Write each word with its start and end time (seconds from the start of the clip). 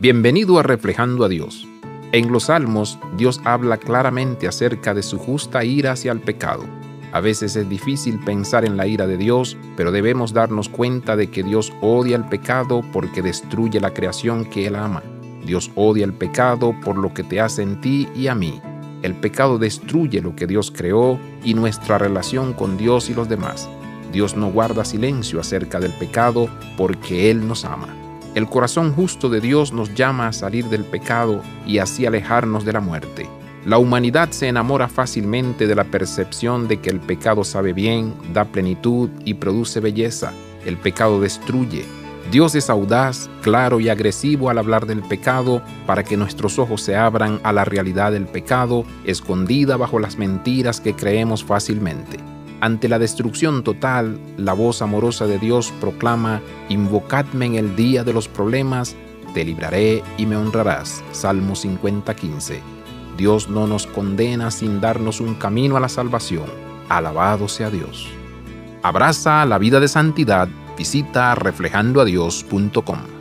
Bienvenido 0.00 0.58
a 0.58 0.62
Reflejando 0.62 1.26
a 1.26 1.28
Dios. 1.28 1.68
En 2.12 2.32
los 2.32 2.44
Salmos, 2.44 2.98
Dios 3.18 3.38
habla 3.44 3.76
claramente 3.76 4.48
acerca 4.48 4.94
de 4.94 5.02
su 5.02 5.18
justa 5.18 5.62
ira 5.62 5.92
hacia 5.92 6.10
el 6.10 6.20
pecado. 6.20 6.64
A 7.12 7.20
veces 7.20 7.54
es 7.54 7.68
difícil 7.68 8.18
pensar 8.18 8.64
en 8.64 8.78
la 8.78 8.86
ira 8.86 9.06
de 9.06 9.18
Dios, 9.18 9.58
pero 9.76 9.92
debemos 9.92 10.32
darnos 10.32 10.70
cuenta 10.70 11.16
de 11.16 11.30
que 11.30 11.42
Dios 11.42 11.74
odia 11.82 12.16
el 12.16 12.24
pecado 12.24 12.82
porque 12.94 13.20
destruye 13.20 13.78
la 13.78 13.92
creación 13.92 14.46
que 14.46 14.66
Él 14.66 14.76
ama. 14.76 15.02
Dios 15.44 15.70
odia 15.74 16.06
el 16.06 16.14
pecado 16.14 16.74
por 16.82 16.96
lo 16.96 17.12
que 17.12 17.22
te 17.22 17.38
hace 17.38 17.60
en 17.60 17.82
ti 17.82 18.08
y 18.16 18.28
a 18.28 18.34
mí. 18.34 18.58
El 19.02 19.16
pecado 19.16 19.58
destruye 19.58 20.22
lo 20.22 20.34
que 20.34 20.46
Dios 20.46 20.72
creó 20.74 21.20
y 21.44 21.52
nuestra 21.52 21.98
relación 21.98 22.54
con 22.54 22.78
Dios 22.78 23.10
y 23.10 23.14
los 23.14 23.28
demás. 23.28 23.68
Dios 24.14 24.34
no 24.34 24.50
guarda 24.50 24.86
silencio 24.86 25.40
acerca 25.40 25.78
del 25.78 25.92
pecado 25.92 26.48
porque 26.78 27.30
Él 27.30 27.46
nos 27.46 27.66
ama. 27.66 27.99
El 28.34 28.48
corazón 28.48 28.94
justo 28.94 29.28
de 29.28 29.40
Dios 29.40 29.72
nos 29.72 29.94
llama 29.94 30.28
a 30.28 30.32
salir 30.32 30.66
del 30.66 30.84
pecado 30.84 31.42
y 31.66 31.78
así 31.78 32.06
alejarnos 32.06 32.64
de 32.64 32.72
la 32.72 32.80
muerte. 32.80 33.28
La 33.66 33.78
humanidad 33.78 34.30
se 34.30 34.46
enamora 34.46 34.88
fácilmente 34.88 35.66
de 35.66 35.74
la 35.74 35.84
percepción 35.84 36.68
de 36.68 36.78
que 36.78 36.90
el 36.90 37.00
pecado 37.00 37.42
sabe 37.42 37.72
bien, 37.72 38.14
da 38.32 38.44
plenitud 38.44 39.10
y 39.24 39.34
produce 39.34 39.80
belleza. 39.80 40.32
El 40.64 40.76
pecado 40.76 41.20
destruye, 41.20 41.84
Dios 42.30 42.54
es 42.54 42.70
audaz, 42.70 43.28
claro 43.42 43.80
y 43.80 43.88
agresivo 43.88 44.50
al 44.50 44.58
hablar 44.58 44.86
del 44.86 45.02
pecado 45.02 45.62
para 45.84 46.04
que 46.04 46.16
nuestros 46.16 46.60
ojos 46.60 46.80
se 46.80 46.94
abran 46.94 47.40
a 47.42 47.52
la 47.52 47.64
realidad 47.64 48.12
del 48.12 48.26
pecado 48.26 48.84
escondida 49.04 49.76
bajo 49.76 49.98
las 49.98 50.16
mentiras 50.16 50.80
que 50.80 50.94
creemos 50.94 51.42
fácilmente. 51.42 52.18
Ante 52.60 52.88
la 52.88 52.98
destrucción 52.98 53.64
total, 53.64 54.18
la 54.36 54.52
voz 54.52 54.82
amorosa 54.82 55.26
de 55.26 55.38
Dios 55.38 55.72
proclama, 55.80 56.40
Invocadme 56.68 57.46
en 57.46 57.54
el 57.54 57.76
día 57.76 58.04
de 58.04 58.12
los 58.12 58.28
problemas, 58.28 58.96
te 59.34 59.44
libraré 59.44 60.02
y 60.18 60.26
me 60.26 60.36
honrarás. 60.36 61.02
Salmo 61.12 61.54
50:15. 61.54 62.60
Dios 63.16 63.48
no 63.48 63.66
nos 63.66 63.86
condena 63.86 64.50
sin 64.50 64.80
darnos 64.80 65.20
un 65.20 65.34
camino 65.34 65.76
a 65.76 65.80
la 65.80 65.88
salvación. 65.88 66.46
Alabado 66.88 67.48
sea 67.48 67.70
Dios. 67.70 68.08
Abraza 68.82 69.44
la 69.44 69.58
vida 69.58 69.78
de 69.78 69.88
santidad 69.88 70.48
visita 70.80 71.34
reflejandoadios.com. 71.34 73.19